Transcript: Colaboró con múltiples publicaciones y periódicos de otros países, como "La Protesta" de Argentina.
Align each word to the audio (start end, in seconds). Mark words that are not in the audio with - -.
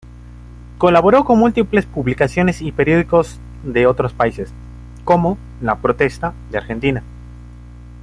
Colaboró 0.79 1.25
con 1.25 1.37
múltiples 1.37 1.85
publicaciones 1.85 2.63
y 2.63 2.71
periódicos 2.71 3.39
de 3.63 3.85
otros 3.85 4.13
países, 4.13 4.51
como 5.03 5.37
"La 5.61 5.75
Protesta" 5.77 6.33
de 6.49 6.57
Argentina. 6.57 7.03